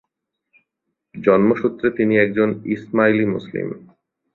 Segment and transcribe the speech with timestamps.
[1.15, 3.67] জন্মসূত্রে তিনি একজন ইসমাইলি মুসলিম।